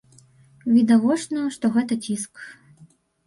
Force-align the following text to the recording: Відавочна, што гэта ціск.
Відавочна, 0.77 1.43
што 1.57 1.65
гэта 1.77 1.93
ціск. 2.09 2.33